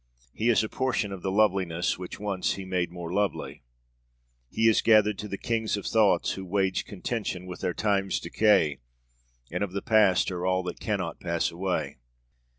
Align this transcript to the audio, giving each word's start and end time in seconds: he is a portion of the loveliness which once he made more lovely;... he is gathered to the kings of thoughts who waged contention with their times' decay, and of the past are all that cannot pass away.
he 0.33 0.49
is 0.49 0.63
a 0.63 0.67
portion 0.67 1.11
of 1.11 1.21
the 1.21 1.29
loveliness 1.31 1.99
which 1.99 2.19
once 2.19 2.53
he 2.53 2.65
made 2.65 2.91
more 2.91 3.13
lovely;... 3.13 3.61
he 4.49 4.67
is 4.67 4.81
gathered 4.81 5.19
to 5.19 5.27
the 5.27 5.37
kings 5.37 5.77
of 5.77 5.85
thoughts 5.85 6.31
who 6.31 6.43
waged 6.43 6.87
contention 6.87 7.45
with 7.45 7.61
their 7.61 7.75
times' 7.75 8.19
decay, 8.19 8.79
and 9.51 9.63
of 9.63 9.73
the 9.73 9.81
past 9.83 10.31
are 10.31 10.43
all 10.43 10.63
that 10.63 10.79
cannot 10.79 11.19
pass 11.19 11.51
away. 11.51 11.99